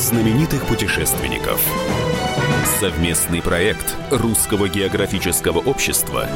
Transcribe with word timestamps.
знаменитых 0.00 0.66
путешественников. 0.66 1.62
Совместный 2.80 3.42
проект 3.42 3.94
Русского 4.10 4.66
географического 4.66 5.58
общества 5.58 6.26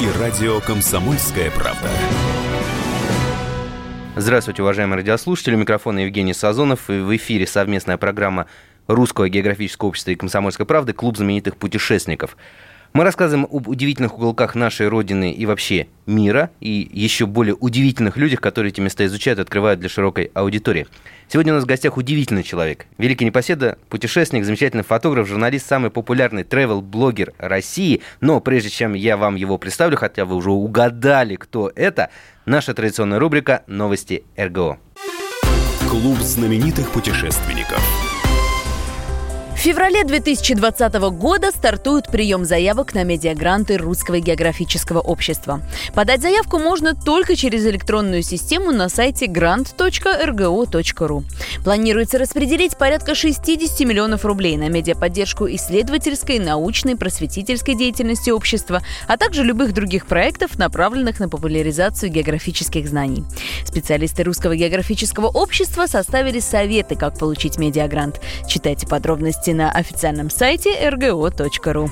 и 0.00 0.18
радио 0.18 0.58
«Комсомольская 0.58 1.52
правда». 1.52 1.88
Здравствуйте, 4.16 4.62
уважаемые 4.62 4.96
радиослушатели. 4.96 5.54
У 5.54 5.58
микрофона 5.58 6.00
Евгений 6.00 6.34
Сазонов. 6.34 6.90
И 6.90 6.94
в 6.94 7.16
эфире 7.16 7.46
совместная 7.46 7.98
программа 7.98 8.46
Русского 8.88 9.28
географического 9.28 9.90
общества 9.90 10.10
и 10.10 10.16
«Комсомольской 10.16 10.66
правды» 10.66 10.92
«Клуб 10.92 11.16
знаменитых 11.16 11.56
путешественников». 11.56 12.36
Мы 12.92 13.04
рассказываем 13.04 13.46
об 13.50 13.68
удивительных 13.68 14.14
уголках 14.16 14.54
нашей 14.54 14.88
Родины 14.88 15.30
и 15.30 15.46
вообще 15.46 15.88
мира, 16.06 16.50
и 16.60 16.88
еще 16.92 17.26
более 17.26 17.54
удивительных 17.54 18.16
людях, 18.16 18.40
которые 18.40 18.72
эти 18.72 18.80
места 18.80 19.04
изучают 19.06 19.38
и 19.38 19.42
открывают 19.42 19.78
для 19.78 19.88
широкой 19.88 20.30
аудитории. 20.34 20.86
Сегодня 21.28 21.52
у 21.52 21.56
нас 21.56 21.64
в 21.64 21.66
гостях 21.66 21.98
удивительный 21.98 22.42
человек. 22.42 22.86
Великий 22.96 23.26
непоседа, 23.26 23.76
путешественник, 23.90 24.44
замечательный 24.44 24.84
фотограф, 24.84 25.28
журналист, 25.28 25.68
самый 25.68 25.90
популярный 25.90 26.42
travel-блогер 26.42 27.34
России. 27.38 28.00
Но 28.20 28.40
прежде 28.40 28.70
чем 28.70 28.94
я 28.94 29.16
вам 29.16 29.36
его 29.36 29.58
представлю, 29.58 29.98
хотя 29.98 30.24
вы 30.24 30.36
уже 30.36 30.50
угадали, 30.50 31.36
кто 31.36 31.70
это, 31.76 32.08
наша 32.46 32.72
традиционная 32.72 33.18
рубрика 33.18 33.62
«Новости 33.66 34.24
РГО». 34.38 34.78
Клуб 35.88 36.18
знаменитых 36.18 36.90
путешественников. 36.90 38.07
В 39.58 39.60
феврале 39.60 40.04
2020 40.04 40.94
года 41.18 41.50
стартует 41.50 42.06
прием 42.12 42.44
заявок 42.44 42.94
на 42.94 43.02
медиагранты 43.02 43.76
Русского 43.76 44.20
географического 44.20 45.00
общества. 45.00 45.62
Подать 45.94 46.22
заявку 46.22 46.60
можно 46.60 46.94
только 46.94 47.34
через 47.34 47.66
электронную 47.66 48.22
систему 48.22 48.70
на 48.70 48.88
сайте 48.88 49.26
grant.rgo.ru. 49.26 51.24
Планируется 51.64 52.18
распределить 52.18 52.78
порядка 52.78 53.16
60 53.16 53.80
миллионов 53.80 54.24
рублей 54.24 54.56
на 54.56 54.68
медиаподдержку 54.68 55.48
исследовательской, 55.48 56.38
научной, 56.38 56.94
просветительской 56.94 57.74
деятельности 57.74 58.30
общества, 58.30 58.80
а 59.08 59.16
также 59.16 59.42
любых 59.42 59.74
других 59.74 60.06
проектов, 60.06 60.56
направленных 60.56 61.18
на 61.18 61.28
популяризацию 61.28 62.12
географических 62.12 62.86
знаний. 62.88 63.24
Специалисты 63.64 64.22
Русского 64.22 64.54
географического 64.54 65.26
общества 65.26 65.86
составили 65.86 66.38
советы, 66.38 66.94
как 66.94 67.18
получить 67.18 67.58
медиагрант. 67.58 68.20
Читайте 68.46 68.86
подробности 68.86 69.47
на 69.54 69.70
официальном 69.70 70.30
сайте 70.30 70.70
rgo.ru. 70.70 71.90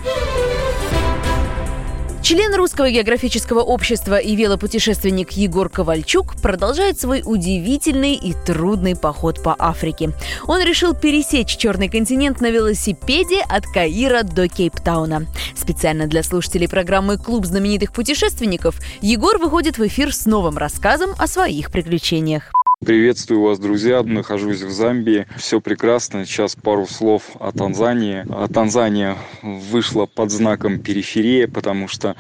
Член 2.27 2.53
Русского 2.57 2.91
географического 2.91 3.61
общества 3.61 4.19
и 4.19 4.35
велопутешественник 4.35 5.31
Егор 5.35 5.69
Ковальчук 5.69 6.35
продолжает 6.43 7.01
свой 7.01 7.23
удивительный 7.25 8.15
и 8.15 8.35
трудный 8.35 8.97
поход 8.97 9.41
по 9.45 9.55
Африке. 9.57 10.11
Он 10.49 10.61
решил 10.61 10.93
пересечь 10.93 11.57
Черный 11.57 11.89
континент 11.89 12.41
на 12.41 12.51
велосипеде 12.51 13.43
от 13.49 13.65
Каира 13.67 14.25
до 14.25 14.49
Кейптауна. 14.49 15.27
Специально 15.55 16.09
для 16.09 16.25
слушателей 16.25 16.69
программы 16.69 17.17
«Клуб 17.17 17.47
знаменитых 17.47 17.93
путешественников» 17.93 18.81
Егор 19.01 19.39
выходит 19.39 19.79
в 19.79 19.87
эфир 19.87 20.13
с 20.13 20.27
новым 20.27 20.59
рассказом 20.59 21.11
о 21.19 21.29
своих 21.29 21.71
приключениях. 21.71 22.56
Приветствую 22.87 23.41
вас, 23.41 23.59
друзья. 23.59 24.01
Нахожусь 24.05 24.63
в 24.63 24.71
Замбии. 24.71 25.27
Все 25.37 25.61
прекрасно. 25.61 26.25
Сейчас 26.25 26.55
пару 26.55 26.87
слов 26.87 27.25
о 27.41 27.51
Танзании. 27.51 28.25
А 28.31 28.47
Танзания 28.47 29.17
вышла 29.43 30.07
под 30.07 30.31
знаком 30.31 30.79
периферия, 30.79 31.49
потому 31.49 31.89
что 31.89 32.15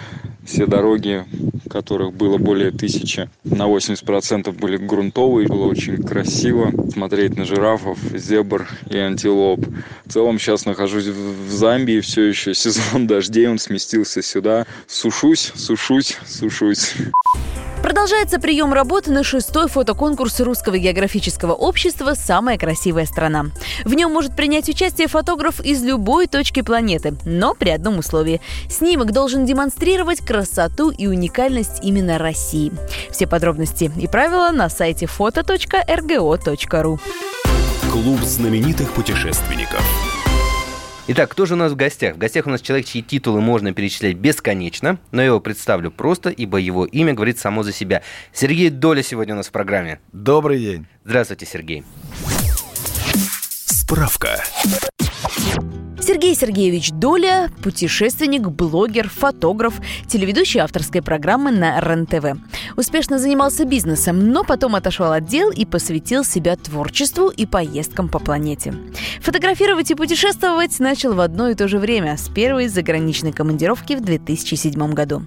все 0.45 0.67
дороги, 0.67 1.25
которых 1.70 2.14
было 2.14 2.39
более 2.39 2.73
тысячи, 2.73 3.31
на 3.45 3.69
80% 3.69 4.50
были 4.58 4.77
грунтовые. 4.77 5.47
Было 5.47 5.67
очень 5.67 6.03
красиво 6.03 6.73
смотреть 6.91 7.36
на 7.36 7.45
жирафов, 7.45 8.01
зебр 8.12 8.69
и 8.91 8.98
антилоп. 8.98 9.64
В 10.05 10.12
целом 10.12 10.41
сейчас 10.41 10.67
нахожусь 10.67 11.07
в 11.07 11.48
Замбии. 11.48 12.01
Все 12.01 12.24
еще 12.24 12.55
сезон 12.55 13.07
дождей. 13.07 13.46
Он 13.46 13.61
сместился 13.61 14.20
сюда. 14.20 14.67
Сушусь, 14.89 15.52
сушусь, 15.55 16.19
сушусь. 16.27 16.96
Продолжается 17.86 18.41
прием 18.41 18.73
работы 18.73 19.13
на 19.13 19.23
шестой 19.23 19.69
фотоконкурс 19.69 20.41
Русского 20.41 20.77
географического 20.77 21.52
общества 21.52 22.14
«Самая 22.14 22.58
красивая 22.58 23.07
страна». 23.07 23.47
В 23.85 23.95
нем 23.95 24.13
может 24.13 24.35
принять 24.35 24.69
участие 24.69 25.07
фотограф 25.07 25.61
из 25.61 25.85
любой 25.85 26.27
точки 26.27 26.63
планеты, 26.63 27.14
но 27.25 27.55
при 27.55 27.70
одном 27.70 27.98
условии. 27.98 28.41
Снимок 28.69 29.13
должен 29.13 29.46
демонстрировать 29.46 30.19
красоту 30.19 30.91
и 30.91 31.07
уникальность 31.07 31.79
именно 31.80 32.19
России. 32.19 32.73
Все 33.13 33.29
подробности 33.29 33.92
и 33.96 34.08
правила 34.08 34.51
на 34.51 34.69
сайте 34.69 35.07
foto.rgo.ru. 35.07 36.98
Клуб 37.92 38.20
знаменитых 38.23 38.91
путешественников. 38.95 39.80
Итак, 41.08 41.30
кто 41.30 41.46
же 41.46 41.55
у 41.55 41.56
нас 41.56 41.70
в 41.70 41.77
гостях? 41.77 42.17
В 42.17 42.18
гостях 42.18 42.46
у 42.46 42.50
нас 42.50 42.61
человек, 42.61 42.86
чьи 42.86 43.00
титулы 43.00 43.40
можно 43.40 43.72
перечислять 43.72 44.17
бесконечно, 44.17 44.98
но 45.12 45.22
я 45.22 45.28
его 45.28 45.39
представлю 45.39 45.92
просто, 45.92 46.30
ибо 46.30 46.58
его 46.58 46.84
имя 46.84 47.14
говорит 47.14 47.39
само 47.39 47.62
за 47.62 47.72
себя. 47.72 48.02
Сергей 48.33 48.70
Доля 48.70 49.05
сегодня 49.05 49.34
у 49.34 49.36
нас 49.36 49.46
в 49.46 49.52
программе. 49.52 50.00
Добрый 50.12 50.58
день. 50.58 50.86
Здравствуйте, 51.05 51.46
Сергей. 51.46 51.84
Справка. 53.66 54.42
Сергей 56.06 56.36
Сергеевич 56.36 56.92
Доля– 56.92 57.50
путешественник, 57.64 58.42
блогер, 58.48 59.08
фотограф, 59.08 59.74
телеведущий 60.06 60.61
авторской 60.61 61.02
программы 61.02 61.50
на 61.50 61.80
РЕН-ТВ. 61.80 62.40
Успешно 62.77 63.18
занимался 63.18 63.64
бизнесом, 63.64 64.30
но 64.30 64.45
потом 64.45 64.77
отошел 64.77 65.11
от 65.11 65.24
дел 65.24 65.50
и 65.50 65.64
посвятил 65.64 66.22
себя 66.22 66.55
творчеству 66.55 67.28
и 67.28 67.45
поездкам 67.45 68.08
по 68.08 68.20
планете. 68.20 68.72
Фотографировать 69.20 69.90
и 69.90 69.96
путешествовать 69.96 70.78
начал 70.78 71.12
в 71.12 71.18
одно 71.18 71.48
и 71.48 71.56
то 71.56 71.66
же 71.66 71.80
время, 71.80 72.16
с 72.16 72.28
первой 72.28 72.68
заграничной 72.68 73.33
командировки 73.33 73.95
в 73.95 74.00
2007 74.00 74.92
году. 74.92 75.22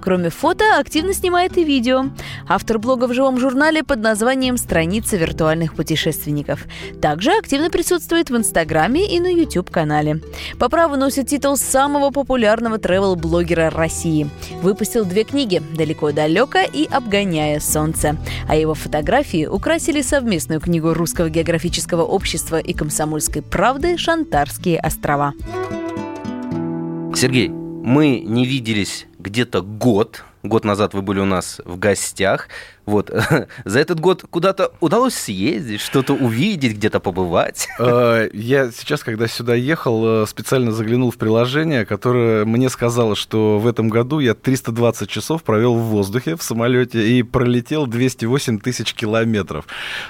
Кроме 0.00 0.30
фото, 0.30 0.64
активно 0.80 1.14
снимает 1.14 1.56
и 1.58 1.62
видео. 1.62 2.06
Автор 2.48 2.80
блога 2.80 3.04
в 3.06 3.14
живом 3.14 3.38
журнале 3.38 3.84
под 3.84 4.00
названием 4.00 4.56
«Страница 4.56 5.16
виртуальных 5.16 5.74
путешественников». 5.74 6.64
Также 7.00 7.30
активно 7.30 7.70
присутствует 7.70 8.30
в 8.30 8.36
Инстаграме 8.36 9.14
и 9.14 9.20
на 9.20 9.28
YouTube-канале. 9.28 10.23
По 10.58 10.68
праву 10.68 10.96
носит 10.96 11.28
титул 11.28 11.56
самого 11.56 12.10
популярного 12.10 12.76
travel-блогера 12.76 13.70
России. 13.70 14.28
Выпустил 14.62 15.04
две 15.04 15.24
книги 15.24 15.62
«Далеко-далеко» 15.76 16.58
и 16.60 16.86
«Обгоняя 16.90 17.60
солнце». 17.60 18.16
А 18.48 18.56
его 18.56 18.74
фотографии 18.74 19.46
украсили 19.46 20.02
совместную 20.02 20.60
книгу 20.60 20.94
Русского 20.94 21.30
географического 21.30 22.02
общества 22.02 22.58
и 22.58 22.72
комсомольской 22.72 23.42
правды 23.42 23.96
«Шантарские 23.96 24.78
острова». 24.80 25.34
Сергей, 27.14 27.48
мы 27.48 28.20
не 28.20 28.44
виделись 28.44 29.06
где-то 29.18 29.62
год. 29.62 30.24
Год 30.44 30.66
назад 30.66 30.92
вы 30.92 31.00
были 31.00 31.20
у 31.20 31.24
нас 31.24 31.58
в 31.64 31.78
гостях. 31.78 32.48
Вот. 32.86 33.10
За 33.64 33.78
этот 33.78 33.98
год 34.00 34.24
куда-то 34.28 34.72
удалось 34.80 35.14
съездить, 35.14 35.80
что-то 35.80 36.12
увидеть, 36.12 36.74
где-то 36.74 37.00
побывать? 37.00 37.68
Э, 37.84 38.30
я 38.32 38.70
сейчас, 38.70 39.02
когда 39.02 39.26
сюда 39.26 39.54
ехал, 39.54 40.22
э, 40.22 40.26
специально 40.26 40.72
заглянул 40.72 41.10
в 41.10 41.16
приложение, 41.16 41.84
которое 41.84 42.44
мне 42.44 42.68
сказало, 42.68 43.14
что 43.16 43.58
в 43.58 43.66
этом 43.66 43.88
году 43.88 44.20
я 44.20 44.34
320 44.34 45.08
часов 45.08 45.42
провел 45.42 45.74
в 45.74 45.82
воздухе 45.82 46.36
в 46.36 46.42
самолете 46.42 47.06
и 47.06 47.22
пролетел 47.22 47.86
208 47.86 48.58
тысяч 48.58 48.94
километров. 48.94 49.66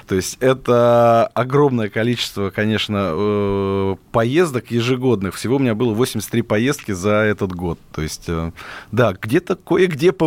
То 0.07 0.15
есть 0.15 0.37
это 0.41 1.27
огромное 1.33 1.89
количество, 1.89 2.49
конечно, 2.49 3.11
э, 3.13 3.95
поездок 4.11 4.71
ежегодных. 4.71 5.35
Всего 5.35 5.55
у 5.55 5.59
меня 5.59 5.75
было 5.75 5.93
83 5.93 6.43
поездки 6.43 6.91
за 6.91 7.15
этот 7.15 7.51
год. 7.51 7.79
То 7.93 8.01
есть, 8.01 8.29
да, 8.91 9.13
где-то 9.19 9.55
кое-где 9.55 10.11
побывал. 10.11 10.24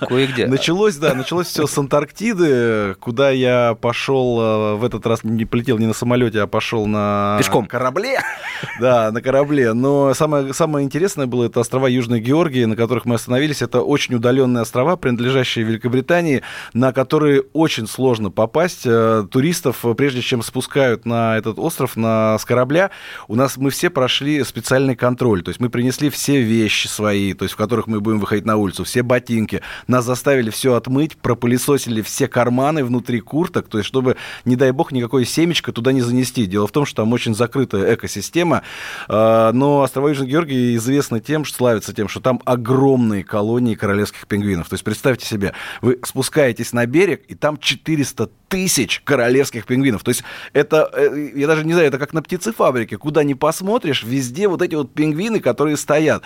Кое-где. 0.00 0.46
Началось, 0.46 0.96
да, 0.96 1.14
началось 1.14 1.46
все 1.46 1.66
с 1.66 1.78
Антарктиды, 1.78 2.94
куда 3.00 3.30
я 3.30 3.76
пошел 3.80 4.40
э, 4.40 4.74
в 4.76 4.84
этот 4.84 5.06
раз 5.06 5.24
не 5.24 5.44
полетел 5.44 5.78
не 5.78 5.86
на 5.86 5.92
самолете, 5.92 6.42
а 6.42 6.46
пошел 6.46 6.86
на 6.86 7.36
Пешком. 7.38 7.66
корабле. 7.66 8.20
Да, 8.80 9.10
на 9.12 9.20
корабле. 9.20 9.74
Но 9.74 10.14
самое, 10.14 10.54
самое 10.54 10.84
интересное 10.84 11.26
было 11.26 11.44
это 11.44 11.60
острова 11.60 11.88
Южной 11.88 12.20
Георгии, 12.20 12.64
на 12.64 12.74
которых 12.74 13.04
мы 13.04 13.14
остановились. 13.16 13.60
Это 13.60 13.82
очень 13.82 14.14
удаленные 14.14 14.62
острова, 14.62 14.96
принадлежащие 14.96 15.64
Великобритании, 15.64 16.42
на 16.72 16.92
которые 16.92 17.42
очень 17.52 17.86
сложно 17.86 18.30
попасть. 18.30 18.82
Э, 18.86 19.26
туристов, 19.30 19.84
прежде 19.96 20.22
чем 20.22 20.42
спускают 20.42 21.04
на 21.04 21.36
этот 21.36 21.58
остров 21.58 21.96
на, 21.96 22.38
с 22.38 22.44
корабля, 22.44 22.90
у 23.28 23.34
нас 23.34 23.56
мы 23.56 23.70
все 23.70 23.90
прошли 23.90 24.42
специальный 24.44 24.96
контроль. 24.96 25.42
То 25.42 25.50
есть 25.50 25.60
мы 25.60 25.68
принесли 25.68 26.08
все 26.10 26.40
вещи 26.40 26.86
свои, 26.86 27.34
то 27.34 27.44
есть 27.44 27.54
в 27.54 27.58
которых 27.58 27.86
мы 27.86 28.00
будем 28.00 28.20
выходить 28.20 28.46
на 28.46 28.56
улицу, 28.56 28.84
все 28.84 29.02
ботинки. 29.02 29.25
Нас 29.86 30.04
заставили 30.04 30.50
все 30.50 30.74
отмыть, 30.74 31.16
пропылесосили 31.16 32.02
все 32.02 32.28
карманы 32.28 32.84
внутри 32.84 33.20
курток, 33.20 33.68
то 33.68 33.78
есть 33.78 33.88
чтобы, 33.88 34.16
не 34.44 34.56
дай 34.56 34.70
бог, 34.72 34.92
никакое 34.92 35.24
семечко 35.24 35.72
туда 35.72 35.92
не 35.92 36.00
занести. 36.00 36.46
Дело 36.46 36.66
в 36.66 36.72
том, 36.72 36.86
что 36.86 37.02
там 37.02 37.12
очень 37.12 37.34
закрытая 37.34 37.94
экосистема, 37.94 38.62
а, 39.08 39.52
но 39.52 39.80
острова 39.80 40.08
Южной 40.08 40.28
Георгии 40.28 40.76
известны 40.76 41.20
тем, 41.20 41.44
что 41.44 41.56
славятся 41.56 41.92
тем, 41.92 42.08
что 42.08 42.20
там 42.20 42.40
огромные 42.44 43.24
колонии 43.24 43.74
королевских 43.74 44.26
пингвинов. 44.26 44.68
То 44.68 44.74
есть 44.74 44.84
представьте 44.84 45.26
себе, 45.26 45.52
вы 45.80 45.98
спускаетесь 46.04 46.72
на 46.72 46.86
берег, 46.86 47.22
и 47.28 47.34
там 47.34 47.56
400 47.56 48.30
тысяч 48.48 49.02
королевских 49.04 49.66
пингвинов. 49.66 50.04
То 50.04 50.10
есть 50.10 50.24
это, 50.52 50.90
э, 50.92 51.30
я 51.34 51.46
даже 51.46 51.64
не 51.64 51.72
знаю, 51.72 51.88
это 51.88 51.98
как 51.98 52.12
на 52.12 52.22
птицефабрике. 52.22 52.96
Куда 52.96 53.24
ни 53.24 53.34
посмотришь, 53.34 54.04
везде 54.04 54.48
вот 54.48 54.62
эти 54.62 54.74
вот 54.74 54.92
пингвины, 54.92 55.40
которые 55.40 55.76
стоят. 55.76 56.22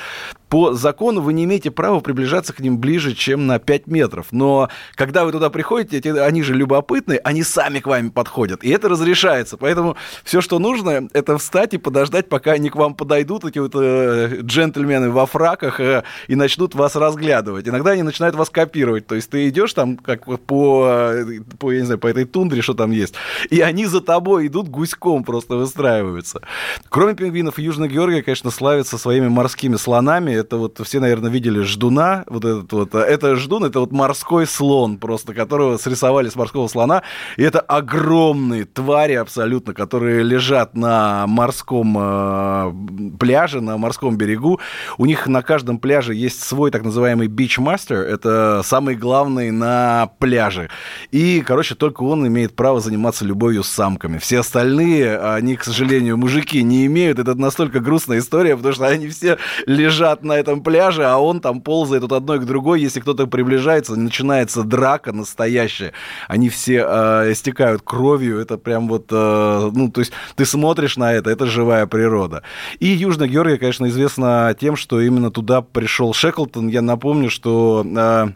По 0.49 0.73
закону 0.75 1.21
вы 1.21 1.33
не 1.33 1.45
имеете 1.45 1.71
права 1.71 2.01
приближаться 2.01 2.53
к 2.53 2.61
ним 2.61 2.79
ближе, 2.79 3.15
чем 3.15 3.47
на 3.47 3.59
5 3.59 3.87
метров. 3.87 4.27
Но 4.33 4.69
когда 4.97 5.25
вы 5.25 5.33
туда 5.33 5.49
приходите, 5.49 5.99
эти, 5.99 6.09
они 6.09 6.43
же 6.43 6.55
любопытные, 6.55 7.21
они 7.21 7.43
сами 7.43 7.81
к 7.81 7.87
вам 7.87 8.11
подходят. 8.11 8.65
И 8.65 8.71
это 8.71 8.89
разрешается. 8.89 9.57
Поэтому 9.57 9.97
все, 10.25 10.41
что 10.41 10.59
нужно, 10.59 11.09
это 11.13 11.39
встать 11.39 11.75
и 11.75 11.79
подождать, 11.79 12.29
пока 12.29 12.53
они 12.53 12.69
к 12.69 12.77
вам 12.77 12.95
подойдут, 12.95 13.45
эти 13.45 13.59
вот 13.59 13.73
э, 13.75 14.41
джентльмены 14.43 15.11
во 15.11 15.27
фраках, 15.27 15.81
э, 15.81 16.03
и 16.29 16.35
начнут 16.35 16.75
вас 16.75 16.97
разглядывать. 16.97 17.69
Иногда 17.69 17.93
они 17.93 18.03
начинают 18.03 18.35
вас 18.35 18.51
копировать. 18.51 19.07
То 19.07 19.15
есть 19.15 19.31
ты 19.31 19.49
идешь 19.49 19.73
там 19.73 19.97
как 19.97 20.27
по, 20.43 21.13
э, 21.13 21.41
по, 21.59 21.73
я 21.73 21.81
не 21.81 21.87
знаю, 21.87 21.99
по 21.99 22.10
этой 22.11 22.25
тундре, 22.25 22.63
что 22.63 22.75
там 22.75 22.91
есть, 22.91 23.15
и 23.51 23.61
они 23.61 23.87
за 23.87 24.01
тобой 24.01 24.47
идут 24.47 24.69
гуськом 24.69 25.25
просто 25.25 25.57
выстраиваются. 25.57 26.41
Кроме 26.89 27.15
пингвинов, 27.15 27.59
Южная 27.59 27.89
Георгия, 27.89 28.23
конечно, 28.23 28.51
славится 28.51 28.99
своими 28.99 29.29
морскими 29.29 29.77
слонами. 29.77 30.33
Это 30.33 30.57
вот 30.57 30.81
все, 30.85 31.01
наверное, 31.01 31.31
видели 31.31 31.61
ждуна, 31.63 32.25
вот 32.27 32.45
этот 32.45 32.73
вот. 32.73 32.95
Это 32.95 33.37
ждун, 33.37 33.65
это 33.65 33.81
вот 33.81 33.93
морской 33.93 34.47
слон 34.47 34.99
просто, 34.99 35.35
которого 35.35 35.77
срисовали 35.77 36.29
с 36.29 36.37
морского 36.37 36.69
слона. 36.69 37.03
И 37.37 37.43
это 37.43 37.61
огромные 37.61 38.65
твари 38.65 39.15
абсолютно, 39.15 39.75
которые 39.75 40.23
лежат 40.23 40.75
на 40.75 41.27
морском 41.27 41.97
э, 41.99 42.73
пляже, 43.19 43.61
на 43.61 43.77
морском 43.77 44.17
берегу. 44.17 44.61
У 44.99 45.07
них 45.07 45.27
на 45.27 45.43
каждом 45.43 45.79
пляже 45.79 46.15
есть 46.15 46.43
свой 46.43 46.71
так 46.71 46.85
называемый 46.85 47.29
бичмастер. 47.29 47.99
Это 47.99 48.63
самый 48.65 48.95
главный 48.95 49.51
на 49.51 50.11
пляже. 50.19 50.71
И, 51.11 51.43
короче, 51.47 51.75
только 51.75 52.00
он 52.03 52.27
имеет 52.27 52.55
право 52.55 52.81
заниматься 52.81 53.25
любовью 53.25 53.63
с 53.63 53.69
самками. 53.69 54.19
Все 54.19 54.41
остальные, 54.41 55.19
они, 55.19 55.57
к 55.57 55.65
сожалению, 55.65 56.17
мужики 56.17 56.63
не 56.63 56.87
имеют. 56.87 57.19
Это 57.19 57.35
настолько 57.35 57.81
грустная 57.81 58.19
история, 58.19 58.57
потому 58.57 58.75
что 58.75 58.87
они 58.87 59.09
все 59.09 59.39
лежат 59.67 60.23
на 60.23 60.33
этом 60.33 60.63
пляже, 60.63 61.05
а 61.05 61.19
он 61.19 61.41
там 61.41 61.61
ползает 61.61 62.05
от 62.05 62.13
одной 62.13 62.41
к 62.41 62.45
другой. 62.45 62.81
Если 62.81 63.01
кто-то 63.01 63.27
приближается, 63.27 63.97
начинается 63.97 64.63
драка 64.63 65.13
настоящая. 65.13 65.93
Они 66.29 66.49
все 66.49 66.85
э, 66.87 67.33
истекают 67.33 67.83
кровью. 67.83 68.39
Это 68.39 68.59
прям 68.59 68.89
вот, 68.89 69.07
э, 69.11 69.71
ну, 69.73 69.91
то 69.91 70.01
есть 70.01 70.13
ты 70.37 70.45
смотришь 70.45 70.97
на 70.97 71.13
это, 71.13 71.31
это 71.31 71.47
живая 71.47 71.87
природа. 71.87 72.43
И 72.79 72.87
Южная 72.87 73.29
Георгия, 73.29 73.59
конечно, 73.59 73.89
известна 73.89 74.55
тем, 74.59 74.77
что 74.77 75.01
именно 75.01 75.31
туда 75.31 75.63
пришел 75.63 76.13
Шеклтон. 76.13 76.69
Я 76.69 76.83
напомню, 76.83 77.31
что... 77.31 77.85
Э, 77.97 78.29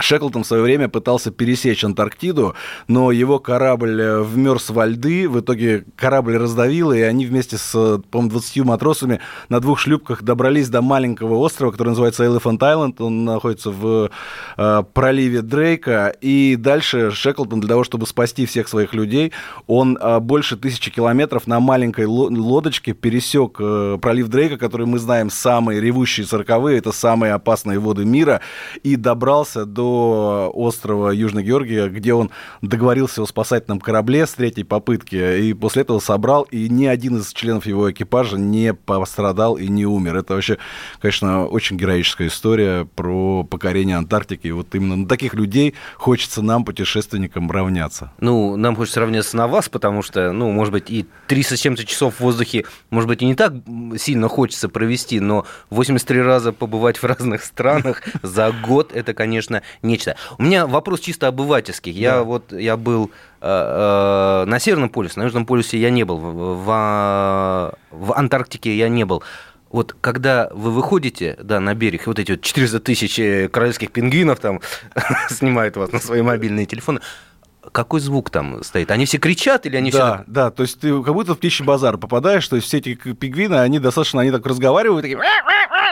Шеклтон 0.00 0.44
в 0.44 0.46
свое 0.46 0.62
время 0.62 0.88
пытался 0.88 1.30
пересечь 1.30 1.84
Антарктиду, 1.84 2.54
но 2.86 3.10
его 3.10 3.38
корабль 3.38 4.00
э, 4.00 4.22
вмерз 4.22 4.70
во 4.70 4.86
льды, 4.86 5.28
в 5.28 5.40
итоге 5.40 5.84
корабль 5.96 6.36
раздавило, 6.36 6.92
и 6.92 7.00
они 7.00 7.26
вместе 7.26 7.58
с, 7.58 7.72
по-моему, 8.10 8.30
20 8.30 8.64
матросами 8.64 9.20
на 9.48 9.60
двух 9.60 9.78
шлюпках 9.78 10.22
добрались 10.22 10.68
до 10.68 10.82
маленького 10.82 11.36
острова, 11.36 11.72
который 11.72 11.90
называется 11.90 12.24
Elephant 12.24 12.58
Island, 12.58 13.02
он 13.02 13.24
находится 13.24 13.70
в 13.70 14.10
э, 14.56 14.82
проливе 14.92 15.42
Дрейка, 15.42 16.14
и 16.20 16.56
дальше 16.56 17.10
Шеклтон 17.10 17.60
для 17.60 17.70
того, 17.70 17.84
чтобы 17.84 18.06
спасти 18.06 18.46
всех 18.46 18.68
своих 18.68 18.94
людей, 18.94 19.32
он 19.66 19.98
э, 20.00 20.20
больше 20.20 20.56
тысячи 20.56 20.90
километров 20.90 21.46
на 21.46 21.58
маленькой 21.60 22.06
лодочке 22.06 22.92
пересек 22.92 23.56
э, 23.58 23.98
пролив 24.00 24.28
Дрейка, 24.28 24.58
который 24.58 24.86
мы 24.86 24.98
знаем 24.98 25.30
самые 25.30 25.80
ревущие 25.80 26.26
сороковые, 26.26 26.78
это 26.78 26.92
самые 26.92 27.32
опасные 27.32 27.78
воды 27.78 28.04
мира, 28.04 28.40
и 28.82 28.96
добрался 28.96 29.64
до 29.64 29.87
острова 29.88 31.10
Южной 31.10 31.42
Георгия, 31.42 31.88
где 31.88 32.14
он 32.14 32.30
договорился 32.62 33.22
о 33.22 33.26
спасательном 33.26 33.80
корабле 33.80 34.26
с 34.26 34.32
третьей 34.32 34.64
попытки, 34.64 35.40
и 35.40 35.52
после 35.54 35.82
этого 35.82 35.98
собрал, 35.98 36.42
и 36.42 36.68
ни 36.68 36.86
один 36.86 37.18
из 37.18 37.32
членов 37.32 37.66
его 37.66 37.90
экипажа 37.90 38.38
не 38.38 38.74
пострадал 38.74 39.56
и 39.56 39.68
не 39.68 39.86
умер. 39.86 40.16
Это 40.16 40.34
вообще, 40.34 40.58
конечно, 41.00 41.46
очень 41.46 41.76
героическая 41.76 42.28
история 42.28 42.84
про 42.84 43.44
покорение 43.44 43.96
Антарктики. 43.96 44.46
И 44.48 44.52
вот 44.52 44.74
именно 44.74 44.96
на 44.96 45.08
таких 45.08 45.34
людей 45.34 45.74
хочется 45.96 46.42
нам, 46.42 46.64
путешественникам, 46.64 47.50
равняться. 47.50 48.12
Ну, 48.20 48.56
нам 48.56 48.76
хочется 48.76 49.00
равняться 49.00 49.36
на 49.36 49.48
вас, 49.48 49.68
потому 49.68 50.02
что, 50.02 50.32
ну, 50.32 50.50
может 50.50 50.72
быть, 50.72 50.90
и 50.90 51.06
370 51.26 51.86
часов 51.86 52.16
в 52.16 52.20
воздухе, 52.20 52.64
может 52.90 53.08
быть, 53.08 53.22
и 53.22 53.26
не 53.26 53.34
так 53.34 53.52
сильно 53.98 54.28
хочется 54.28 54.68
провести, 54.68 55.20
но 55.20 55.46
83 55.70 56.22
раза 56.22 56.52
побывать 56.52 56.98
в 56.98 57.04
разных 57.04 57.44
странах 57.44 58.02
за 58.22 58.52
год, 58.52 58.92
это, 58.92 59.14
конечно, 59.14 59.62
нечто. 59.82 60.16
У 60.38 60.42
меня 60.42 60.66
вопрос 60.66 61.00
чисто 61.00 61.28
обывательский. 61.28 61.92
Я 61.92 62.16
да. 62.16 62.22
вот 62.22 62.52
я 62.52 62.76
был 62.76 63.10
э, 63.40 63.46
э, 63.46 64.44
на 64.46 64.58
Северном 64.58 64.88
полюсе, 64.88 65.20
на 65.20 65.24
Южном 65.24 65.46
полюсе 65.46 65.78
я 65.78 65.90
не 65.90 66.04
был, 66.04 66.18
в, 66.18 67.74
в 67.90 68.12
Антарктике 68.12 68.76
я 68.76 68.88
не 68.88 69.04
был. 69.04 69.22
Вот 69.70 69.94
когда 70.00 70.48
вы 70.52 70.70
выходите 70.70 71.36
да, 71.42 71.60
на 71.60 71.74
берег, 71.74 72.06
вот 72.06 72.18
эти 72.18 72.32
вот 72.32 72.40
400 72.40 72.80
тысяч 72.80 73.50
королевских 73.50 73.92
пингвинов 73.92 74.40
там 74.40 74.60
снимают 75.28 75.76
вас 75.76 75.92
на 75.92 75.98
свои 75.98 76.22
мобильные 76.22 76.64
телефоны, 76.64 77.00
какой 77.72 78.00
звук 78.00 78.30
там 78.30 78.62
стоит? 78.62 78.90
Они 78.90 79.04
все 79.04 79.18
кричат 79.18 79.66
или 79.66 79.76
они 79.76 79.90
да, 79.90 80.16
все... 80.16 80.24
Да, 80.26 80.50
то 80.50 80.62
есть 80.62 80.80
ты 80.80 81.02
как 81.02 81.14
будто 81.14 81.34
в 81.34 81.38
птичий 81.38 81.64
базар 81.64 81.98
попадаешь, 81.98 82.46
то 82.48 82.56
есть 82.56 82.68
все 82.68 82.78
эти 82.78 82.94
пингвины, 82.94 83.56
они 83.56 83.78
достаточно, 83.78 84.20
они 84.20 84.30
так 84.30 84.44
разговаривают, 84.46 85.02
такие 85.02 85.18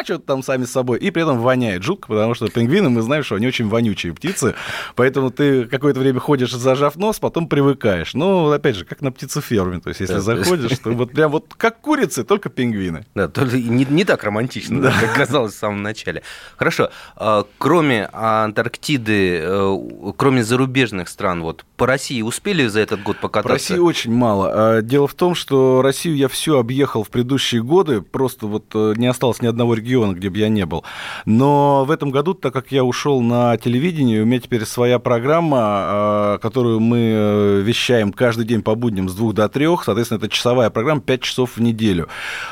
что-то 0.05 0.27
там 0.27 0.43
сами 0.43 0.65
с 0.65 0.73
собой, 0.73 0.99
и 0.99 1.11
при 1.11 1.23
этом 1.23 1.41
воняет 1.41 1.83
жутко, 1.83 2.09
потому 2.09 2.35
что 2.35 2.49
пингвины, 2.49 2.91
мы 2.91 3.03
знаем, 3.03 3.25
что 3.25 3.37
они 3.37 3.47
очень 3.47 3.69
вонючие 3.69 4.15
птицы, 4.15 4.55
поэтому 4.95 5.31
ты 5.31 5.65
какое-то 5.67 6.01
время 6.01 6.21
ходишь, 6.21 6.53
зажав 6.53 6.97
нос, 6.97 7.19
потом 7.19 7.49
привыкаешь. 7.49 8.15
Ну, 8.15 8.51
опять 8.51 8.77
же, 8.77 8.85
как 8.85 9.01
на 9.01 9.13
птицеферме, 9.13 9.81
то 9.81 9.89
есть 9.89 10.01
если 10.01 10.15
да, 10.15 10.21
заходишь, 10.21 10.79
то 10.79 10.91
вот 10.91 11.13
прям 11.13 11.31
вот 11.31 11.55
как 11.57 11.81
курицы, 11.81 12.25
только 12.25 12.49
пингвины. 12.49 13.07
Да, 13.15 13.29
только 13.29 13.57
не, 13.57 13.85
не 13.85 14.05
так 14.05 14.25
романтично, 14.25 14.81
да. 14.81 14.93
как 15.01 15.15
казалось 15.15 15.55
в 15.55 15.59
самом 15.59 15.83
начале. 15.83 16.23
Хорошо, 16.57 16.91
а, 17.17 17.47
кроме 17.59 18.09
Антарктиды, 18.13 19.41
э, 19.43 19.77
кроме 20.17 20.45
зарубежных 20.45 21.09
стран, 21.09 21.43
вот 21.43 21.65
по 21.77 21.87
России 21.87 22.23
успели 22.23 22.67
за 22.67 22.81
этот 22.81 23.03
год 23.03 23.19
покататься? 23.19 23.49
По 23.49 23.55
России 23.55 23.79
очень 23.79 24.13
мало. 24.13 24.51
А, 24.53 24.83
дело 24.83 25.07
в 25.07 25.15
том, 25.15 25.35
что 25.35 25.83
Россию 25.83 26.17
я 26.17 26.29
всю 26.29 26.57
объехал 26.57 27.03
в 27.03 27.11
предыдущие 27.11 27.63
годы, 27.63 28.03
просто 28.03 28.47
вот 28.47 28.65
э, 28.75 28.95
не 28.97 29.07
осталось 29.07 29.43
ни 29.43 29.47
одного 29.47 29.75
региона, 29.75 29.86
региона, 29.87 30.13
где 30.13 30.29
бы 30.29 30.39
я 30.39 30.49
не 30.49 30.67
был. 30.67 30.85
Но 31.25 31.85
в 31.85 31.91
этом 31.91 32.11
году, 32.11 32.35
так 32.35 32.53
как 32.53 32.73
я 32.73 32.85
ушел 32.85 33.21
на 33.21 33.57
телевидение, 33.57 34.23
у 34.23 34.27
меня 34.27 34.41
теперь 34.41 34.65
своя 34.65 34.99
программа, 34.99 35.59
а, 35.61 36.39
которую 36.39 36.81
мы 36.81 36.99
э, 36.99 37.61
вещаем 37.63 38.13
каждый 38.13 38.45
день 38.45 38.63
по 38.63 38.75
будням 38.75 39.09
с 39.09 39.15
двух 39.15 39.35
до 39.35 39.49
трех, 39.49 39.85
соответственно, 39.85 40.19
это 40.19 40.29
часовая 40.29 40.71
программа 40.71 41.01
5 41.01 41.23
часов 41.23 41.57
в 41.57 41.61
неделю. 41.61 42.09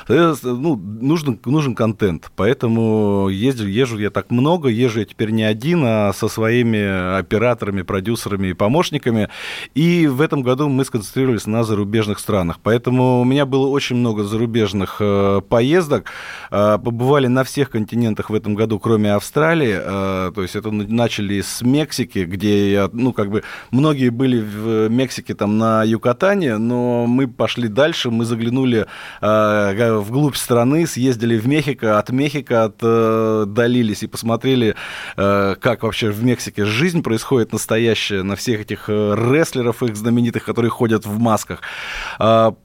Ну, 0.09 0.77
нужен, 0.77 1.41
нужен 1.45 1.75
контент, 1.75 2.31
поэтому 2.37 3.29
езжу, 3.29 3.67
езжу 3.67 3.99
я 3.99 4.11
так 4.11 4.31
много, 4.31 4.69
езжу 4.69 5.01
я 5.01 5.05
теперь 5.05 5.31
не 5.31 5.43
один, 5.43 5.83
а 5.85 6.13
со 6.13 6.29
своими 6.29 7.19
операторами, 7.19 7.83
продюсерами 7.83 8.49
и 8.49 8.53
помощниками. 8.53 9.29
И 9.75 10.07
в 10.07 10.21
этом 10.21 10.43
году 10.43 10.69
мы 10.69 10.85
сконцентрировались 10.85 11.47
на 11.47 11.65
зарубежных 11.65 12.19
странах. 12.19 12.59
Поэтому 12.63 13.21
у 13.21 13.25
меня 13.25 13.47
было 13.47 13.67
очень 13.67 13.97
много 13.97 14.25
зарубежных 14.25 14.97
э, 15.01 15.41
поездок. 15.49 16.11
Э, 16.51 16.79
побывали 17.25 17.29
на 17.29 17.45
всех 17.45 17.71
континентах 17.71 18.31
в 18.31 18.35
этом 18.35 18.55
году, 18.55 18.79
кроме 18.79 19.15
Австралии. 19.15 19.79
Э, 19.81 20.33
то 20.35 20.43
есть 20.43 20.57
это 20.57 20.71
начали 20.71 21.41
с 21.41 21.63
Мексики, 21.63 22.27
где 22.27 22.89
ну, 22.93 23.13
как 23.13 23.31
бы, 23.31 23.43
многие 23.71 24.11
были 24.11 24.41
в 24.41 24.89
Мексике 24.91 25.35
там 25.35 25.59
на 25.59 25.85
Юкатане, 25.85 26.59
но 26.59 27.07
мы 27.07 27.27
пошли 27.27 27.69
дальше, 27.69 28.11
мы 28.11 28.25
заглянули 28.25 28.87
э, 29.21 29.99
вглубь 30.01 30.37
страны, 30.37 30.87
съездили 30.87 31.39
в 31.39 31.47
Мехико, 31.47 31.99
от 31.99 32.11
Мехико 32.11 32.65
отдалились 32.65 34.03
и 34.03 34.07
посмотрели, 34.07 34.75
э, 35.17 35.55
как 35.61 35.83
вообще 35.83 36.11
в 36.11 36.25
Мексике 36.25 36.65
жизнь 36.65 37.03
происходит 37.03 37.53
настоящая, 37.53 38.23
на 38.23 38.35
всех 38.35 38.61
этих 38.61 38.89
рестлеров 38.89 39.83
их 39.83 39.97
знаменитых, 39.97 40.45
которые 40.45 40.71
ходят 40.71 41.07
в 41.07 41.19
масках. 41.19 41.61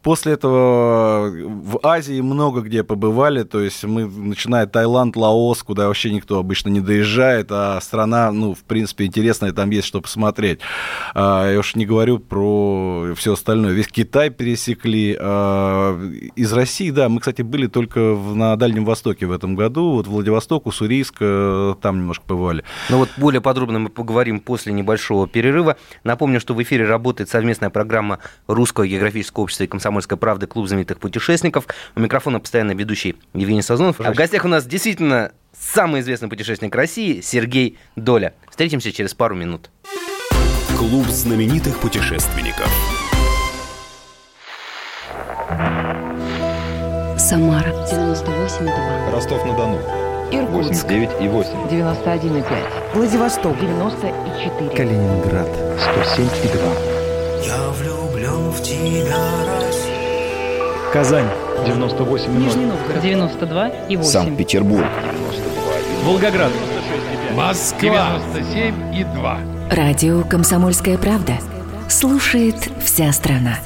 После 0.03 0.33
этого 0.33 1.29
в 1.29 1.79
Азии 1.83 2.21
много 2.21 2.61
где 2.61 2.83
побывали, 2.83 3.43
то 3.43 3.59
есть 3.59 3.83
мы 3.83 4.05
начинаем 4.05 4.48
начиная 4.49 4.65
Таиланд, 4.65 5.15
Лаос, 5.15 5.61
куда 5.61 5.87
вообще 5.87 6.11
никто 6.11 6.39
обычно 6.39 6.69
не 6.69 6.81
доезжает, 6.81 7.49
а 7.51 7.79
страна, 7.81 8.31
ну, 8.31 8.55
в 8.55 8.63
принципе, 8.63 9.05
интересная, 9.05 9.51
там 9.51 9.69
есть 9.69 9.87
что 9.87 10.01
посмотреть. 10.01 10.59
А, 11.13 11.51
я 11.51 11.59
уж 11.59 11.75
не 11.75 11.85
говорю 11.85 12.17
про 12.17 13.13
все 13.15 13.33
остальное. 13.33 13.73
Весь 13.73 13.87
Китай 13.87 14.31
пересекли. 14.31 15.15
А, 15.19 15.99
из 16.35 16.51
России, 16.51 16.89
да, 16.89 17.09
мы, 17.09 17.19
кстати, 17.19 17.43
были 17.43 17.67
только 17.67 17.99
на 17.99 18.55
Дальнем 18.55 18.85
Востоке 18.85 19.27
в 19.27 19.31
этом 19.31 19.55
году, 19.55 19.91
вот 19.91 20.07
Владивосток, 20.07 20.65
Уссурийск, 20.65 21.17
э, 21.19 21.75
там 21.81 21.99
немножко 21.99 22.23
бывали. 22.27 22.63
Ну 22.89 22.97
вот 22.97 23.09
более 23.17 23.41
подробно 23.41 23.77
мы 23.77 23.89
поговорим 23.89 24.39
после 24.39 24.73
небольшого 24.73 25.27
перерыва. 25.27 25.77
Напомню, 26.03 26.39
что 26.39 26.55
в 26.55 26.63
эфире 26.63 26.85
работает 26.85 27.29
совместная 27.29 27.69
программа 27.69 28.17
Русского 28.47 28.87
географического 28.87 29.43
общества 29.43 29.65
и 29.65 29.67
Комсомольской 29.67 30.17
правды 30.17 30.47
«Клуб 30.47 30.67
знаменитых 30.67 30.99
путешественников». 30.99 31.67
У 31.95 31.99
микрофона 31.99 32.39
постоянно 32.39 32.71
ведущий 32.71 33.15
Евгений 33.33 33.61
Сазонов. 33.61 34.01
А 34.01 34.11
в 34.11 34.15
гостях 34.15 34.38
у 34.45 34.47
нас 34.47 34.65
действительно 34.65 35.31
самый 35.59 36.01
известный 36.01 36.29
путешественник 36.29 36.75
России 36.75 37.21
Сергей 37.21 37.77
Доля. 37.95 38.33
Встретимся 38.49 38.91
через 38.91 39.13
пару 39.13 39.35
минут. 39.35 39.69
Клуб 40.77 41.07
знаменитых 41.07 41.79
путешественников. 41.79 42.69
Самара 47.17 47.69
98,2. 47.91 49.11
Ростов-на-Дону. 49.11 49.79
Иркутск 50.31 50.85
89,8. 50.85 51.69
91,5. 51.69 52.93
Владивосток 52.93 53.59
94. 53.59 54.69
Калининград. 54.75 55.47
107,2. 55.47 57.45
Я 57.45 57.69
влюблен 57.69 58.49
в 58.51 58.61
тебя. 58.61 59.68
Казань. 60.91 61.27
98,0. 61.67 62.29
Нижний 62.29 62.65
Новгород 62.65 63.01
92 63.01 63.67
и 63.89 63.95
8. 63.95 64.11
Санкт-Петербург. 64.11 64.87
Волгоград. 66.03 66.51
Москва. 67.35 68.19
97 68.33 68.95
и 68.95 69.03
2. 69.03 69.39
Радио 69.69 70.23
«Комсомольская 70.23 70.97
правда». 70.97 71.33
Слушает 71.87 72.55
вся 72.83 73.11
страна. 73.11 73.59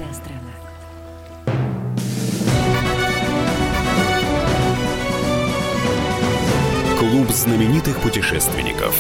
Клуб 6.99 7.29
знаменитых 7.29 7.99
путешественников. 7.99 8.95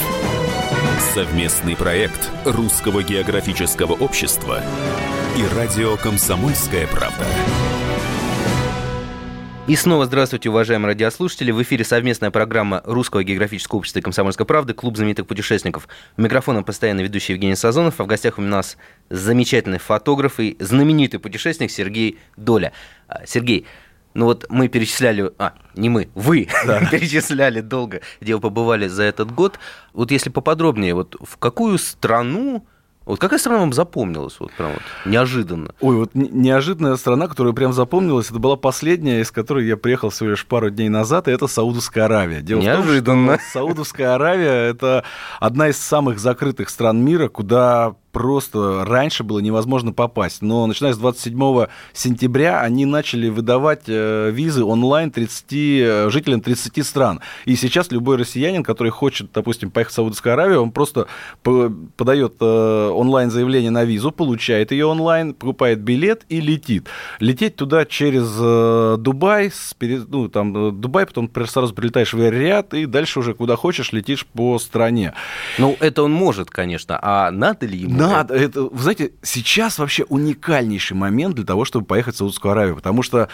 Совместный 1.13 1.75
проект 1.75 2.29
Русского 2.45 3.03
географического 3.03 3.93
общества 3.93 4.61
и 5.35 5.55
радио 5.55 5.97
«Комсомольская 5.97 6.87
правда». 6.87 7.25
И 9.65 9.77
снова 9.77 10.05
здравствуйте, 10.05 10.49
уважаемые 10.49 10.89
радиослушатели. 10.89 11.49
В 11.51 11.61
эфире 11.61 11.85
совместная 11.85 12.31
программа 12.31 12.81
Русского 12.83 13.23
географического 13.23 13.77
общества 13.77 13.99
и 13.99 14.01
комсомольской 14.01 14.45
правды 14.45 14.73
«Клуб 14.73 14.97
знаменитых 14.97 15.25
путешественников». 15.25 15.87
У 16.17 16.21
микрофона 16.21 16.63
постоянно 16.63 16.99
ведущий 16.99 17.31
Евгений 17.31 17.55
Сазонов, 17.55 17.97
а 18.01 18.03
в 18.03 18.07
гостях 18.07 18.39
у 18.39 18.41
нас 18.41 18.75
замечательный 19.09 19.77
фотограф 19.77 20.41
и 20.41 20.57
знаменитый 20.59 21.21
путешественник 21.21 21.71
Сергей 21.71 22.19
Доля. 22.35 22.73
А, 23.07 23.25
Сергей, 23.25 23.65
ну 24.13 24.25
вот 24.25 24.45
мы 24.49 24.67
перечисляли, 24.67 25.31
а, 25.37 25.53
не 25.75 25.87
мы, 25.87 26.09
вы 26.13 26.49
перечисляли 26.91 27.61
долго, 27.61 28.01
где 28.19 28.35
вы 28.35 28.41
побывали 28.41 28.87
за 28.87 29.03
этот 29.03 29.31
год. 29.31 29.59
Вот 29.93 30.11
если 30.11 30.29
поподробнее, 30.29 30.93
вот 30.93 31.15
в 31.21 31.37
какую 31.37 31.77
страну 31.77 32.67
вот 33.05 33.19
какая 33.19 33.39
страна 33.39 33.59
вам 33.59 33.73
запомнилась, 33.73 34.35
вот 34.39 34.51
прям 34.53 34.71
вот 34.73 34.81
неожиданно? 35.05 35.73
Ой, 35.81 35.95
вот 35.95 36.15
не- 36.15 36.29
неожиданная 36.29 36.95
страна, 36.95 37.27
которая 37.27 37.53
прям 37.53 37.73
запомнилась, 37.73 38.29
это 38.29 38.39
была 38.39 38.55
последняя, 38.55 39.21
из 39.21 39.31
которой 39.31 39.65
я 39.67 39.77
приехал 39.77 40.09
всего 40.09 40.29
лишь 40.29 40.45
пару 40.45 40.69
дней 40.69 40.89
назад, 40.89 41.27
и 41.27 41.31
это 41.31 41.47
Саудовская 41.47 42.05
Аравия. 42.05 42.41
Дело 42.41 42.61
в 42.61 42.63
том, 42.63 42.73
Неожиданно. 42.73 43.39
что 43.39 43.59
Саудовская 43.59 44.15
Аравия– 44.15 44.69
это 44.69 45.03
одна 45.39 45.69
из 45.69 45.77
самых 45.77 46.19
закрытых 46.19 46.69
стран 46.69 47.03
мира, 47.03 47.27
куда 47.27 47.95
просто 48.13 48.85
раньше 48.85 49.23
было 49.23 49.39
невозможно 49.39 49.91
попасть. 49.91 50.41
Но 50.41 50.65
начиная 50.67 50.93
с 50.93 50.97
27 50.97 51.65
сентября 51.91 52.61
они 52.61 52.85
начали 52.85 53.27
выдавать 53.27 53.83
э, 53.87 54.29
визы 54.31 54.63
онлайн 54.63 55.11
30, 55.11 55.45
э, 55.51 56.09
жителям 56.09 56.39
30 56.39 56.85
стран. 56.85 57.19
И 57.45 57.55
сейчас 57.55 57.91
любой 57.91 58.17
россиянин, 58.17 58.63
который 58.63 58.91
хочет, 58.91 59.31
допустим, 59.33 59.71
поехать 59.71 59.93
в 59.93 59.95
Саудовскую 59.95 60.33
Аравию, 60.33 60.61
он 60.61 60.71
просто 60.71 61.07
по- 61.41 61.73
подает 61.97 62.35
э, 62.39 62.89
онлайн-заявление 62.93 63.71
на 63.71 63.83
визу, 63.83 64.11
получает 64.11 64.71
ее 64.71 64.85
онлайн, 64.85 65.33
покупает 65.33 65.79
билет 65.79 66.23
и 66.29 66.39
летит. 66.39 66.87
Лететь 67.19 67.55
туда 67.55 67.85
через 67.85 68.31
Дубай, 68.99 69.51
ну, 69.81 70.29
там, 70.29 70.79
Дубай, 70.79 71.07
потом 71.07 71.29
сразу 71.47 71.73
прилетаешь 71.73 72.13
в 72.13 72.19
Эр-Рияд, 72.19 72.75
и 72.75 72.85
дальше 72.85 73.19
уже 73.19 73.33
куда 73.33 73.55
хочешь 73.55 73.91
летишь 73.91 74.25
по 74.27 74.59
стране. 74.59 75.13
Ну, 75.57 75.75
это 75.79 76.03
он 76.03 76.11
может, 76.11 76.51
конечно, 76.51 76.99
а 77.01 77.31
надо 77.31 77.65
ли 77.65 77.79
ему? 77.79 78.02
Надо, 78.07 78.33
это, 78.33 78.63
вы 78.63 78.81
знаете, 78.81 79.11
сейчас 79.21 79.79
вообще 79.79 80.03
уникальнейший 80.03 80.95
момент 80.95 81.35
для 81.35 81.45
того, 81.45 81.65
чтобы 81.65 81.85
поехать 81.85 82.15
в 82.15 82.17
Саудовскую 82.17 82.51
Аравию, 82.51 82.75
потому 82.75 83.03
что 83.03 83.29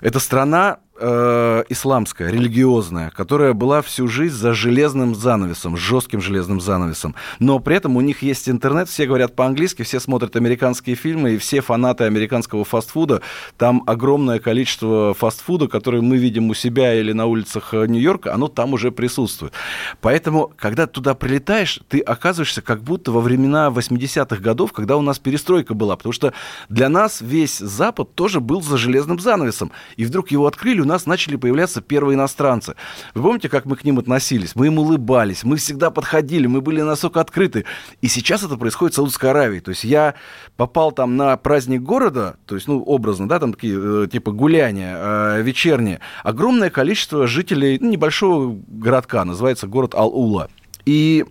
это 0.00 0.18
страна 0.18 0.78
э, 0.96 1.64
исламская, 1.68 2.30
религиозная, 2.30 3.10
которая 3.10 3.52
была 3.52 3.82
всю 3.82 4.08
жизнь 4.08 4.34
за 4.34 4.54
железным 4.54 5.14
занавесом, 5.14 5.76
жестким 5.76 6.20
железным 6.20 6.60
занавесом. 6.60 7.14
Но 7.38 7.58
при 7.58 7.76
этом 7.76 7.96
у 7.96 8.00
них 8.00 8.22
есть 8.22 8.48
интернет, 8.48 8.88
все 8.88 9.06
говорят 9.06 9.34
по-английски, 9.34 9.82
все 9.82 10.00
смотрят 10.00 10.36
американские 10.36 10.96
фильмы, 10.96 11.32
и 11.32 11.38
все 11.38 11.60
фанаты 11.60 12.04
американского 12.04 12.64
фастфуда. 12.64 13.22
Там 13.56 13.82
огромное 13.86 14.38
количество 14.38 15.14
фастфуда, 15.14 15.68
которое 15.68 16.02
мы 16.02 16.16
видим 16.16 16.50
у 16.50 16.54
себя 16.54 16.94
или 16.94 17.12
на 17.12 17.26
улицах 17.26 17.74
э, 17.74 17.86
Нью-Йорка, 17.86 18.32
оно 18.32 18.48
там 18.48 18.72
уже 18.72 18.92
присутствует. 18.92 19.52
Поэтому, 20.00 20.52
когда 20.56 20.86
туда 20.86 21.14
прилетаешь, 21.14 21.80
ты 21.88 22.00
оказываешься 22.00 22.62
как 22.62 22.82
будто 22.82 23.10
во 23.10 23.20
времена 23.20 23.68
80-х 23.68 24.36
годов, 24.36 24.72
когда 24.72 24.96
у 24.96 25.02
нас 25.02 25.18
перестройка 25.18 25.74
была. 25.74 25.96
Потому 25.96 26.12
что 26.12 26.32
для 26.68 26.88
нас 26.88 27.20
весь 27.20 27.58
Запад 27.58 28.14
тоже 28.14 28.40
был 28.40 28.62
за 28.62 28.76
железным 28.76 29.18
занавесом. 29.18 29.72
И 29.96 30.04
вдруг 30.04 30.30
его 30.30 30.46
открыли, 30.46 30.80
у 30.80 30.86
нас 30.86 30.93
начали 31.06 31.36
появляться 31.36 31.80
первые 31.80 32.16
иностранцы. 32.16 32.74
Вы 33.14 33.22
помните, 33.22 33.48
как 33.48 33.66
мы 33.66 33.76
к 33.76 33.84
ним 33.84 33.98
относились? 33.98 34.54
Мы 34.54 34.66
им 34.68 34.78
улыбались, 34.78 35.44
мы 35.44 35.56
всегда 35.56 35.90
подходили, 35.90 36.46
мы 36.46 36.60
были 36.60 36.80
настолько 36.80 37.20
открыты. 37.20 37.64
И 38.00 38.08
сейчас 38.08 38.42
это 38.42 38.56
происходит 38.56 38.94
в 38.94 38.96
Саудовской 38.96 39.30
Аравии. 39.30 39.60
То 39.60 39.70
есть 39.70 39.84
я 39.84 40.14
попал 40.56 40.92
там 40.92 41.16
на 41.16 41.36
праздник 41.36 41.82
города, 41.82 42.36
то 42.46 42.54
есть, 42.54 42.68
ну, 42.68 42.82
образно, 42.82 43.28
да, 43.28 43.38
там 43.38 43.52
такие, 43.52 44.04
э, 44.04 44.08
типа, 44.10 44.32
гуляния 44.32 44.96
э, 44.96 45.42
вечерние. 45.42 46.00
Огромное 46.22 46.70
количество 46.70 47.26
жителей 47.26 47.78
ну, 47.80 47.90
небольшого 47.90 48.58
городка, 48.68 49.24
называется 49.24 49.66
город 49.66 49.94
Ал-Ула. 49.94 50.48
И 50.86 51.24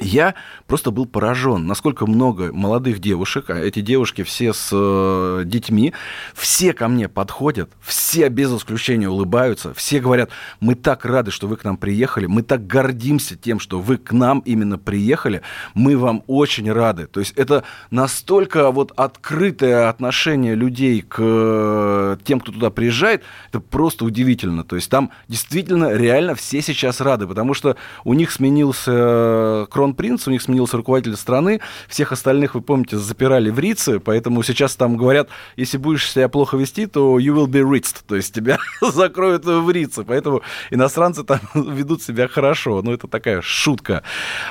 я 0.00 0.34
просто 0.66 0.90
был 0.90 1.06
поражен, 1.06 1.66
насколько 1.66 2.06
много 2.06 2.52
молодых 2.52 2.98
девушек, 2.98 3.50
а 3.50 3.58
эти 3.58 3.80
девушки 3.80 4.22
все 4.22 4.54
с 4.54 4.70
э, 4.72 5.42
детьми, 5.44 5.92
все 6.34 6.72
ко 6.72 6.88
мне 6.88 7.08
подходят, 7.08 7.70
все 7.80 8.28
без 8.28 8.52
исключения 8.52 9.08
улыбаются, 9.08 9.74
все 9.74 10.00
говорят, 10.00 10.30
мы 10.60 10.74
так 10.74 11.04
рады, 11.04 11.30
что 11.30 11.46
вы 11.46 11.56
к 11.56 11.64
нам 11.64 11.76
приехали, 11.76 12.26
мы 12.26 12.42
так 12.42 12.66
гордимся 12.66 13.36
тем, 13.36 13.60
что 13.60 13.80
вы 13.80 13.98
к 13.98 14.12
нам 14.12 14.40
именно 14.40 14.78
приехали, 14.78 15.42
мы 15.74 15.98
вам 15.98 16.24
очень 16.26 16.72
рады. 16.72 17.06
То 17.06 17.20
есть 17.20 17.34
это 17.36 17.64
настолько 17.90 18.70
вот 18.70 18.92
открытое 18.96 19.90
отношение 19.90 20.54
людей 20.54 21.02
к 21.02 21.16
э, 21.18 22.16
тем, 22.24 22.40
кто 22.40 22.52
туда 22.52 22.70
приезжает, 22.70 23.22
это 23.50 23.60
просто 23.60 24.06
удивительно. 24.06 24.64
То 24.64 24.76
есть 24.76 24.88
там 24.88 25.10
действительно 25.28 25.92
реально 25.92 26.34
все 26.34 26.62
сейчас 26.62 27.00
рады, 27.02 27.26
потому 27.26 27.52
что 27.52 27.76
у 28.04 28.14
них 28.14 28.30
сменился 28.30 28.92
э, 28.94 29.66
кронпринц, 29.82 30.28
у 30.28 30.30
них 30.30 30.42
сменился 30.42 30.76
руководитель 30.76 31.16
страны, 31.16 31.60
всех 31.88 32.12
остальных, 32.12 32.54
вы 32.54 32.60
помните, 32.60 32.98
запирали 32.98 33.50
в 33.50 33.58
Рице, 33.58 33.98
поэтому 33.98 34.44
сейчас 34.44 34.76
там 34.76 34.96
говорят, 34.96 35.28
если 35.56 35.76
будешь 35.76 36.08
себя 36.08 36.28
плохо 36.28 36.56
вести, 36.56 36.86
то 36.86 37.18
you 37.18 37.34
will 37.34 37.48
be 37.48 37.62
ritzed, 37.62 38.02
то 38.06 38.14
есть 38.14 38.32
тебя 38.32 38.58
закроют 38.80 39.44
в 39.44 39.68
Рице, 39.70 40.04
поэтому 40.04 40.42
иностранцы 40.70 41.24
там 41.24 41.40
ведут 41.54 42.00
себя 42.00 42.28
хорошо, 42.28 42.80
ну 42.82 42.92
это 42.92 43.08
такая 43.08 43.42
шутка. 43.42 44.04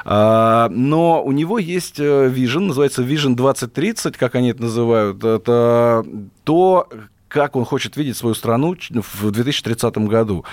А, 0.04 0.68
но 0.70 1.24
у 1.24 1.32
него 1.32 1.58
есть 1.60 2.00
э, 2.00 2.28
Vision, 2.28 2.68
называется 2.68 3.02
Vision 3.02 3.36
2030, 3.36 4.18
как 4.18 4.36
они 4.36 4.50
это 4.50 4.64
называют, 4.64 5.24
это 5.24 6.04
то, 6.44 6.90
как 7.32 7.56
он 7.56 7.64
хочет 7.64 7.96
видеть 7.96 8.18
свою 8.18 8.36
страну 8.36 8.76
ч- 8.76 8.94
в 8.94 9.32
2030 9.32 9.98
году. 10.00 10.44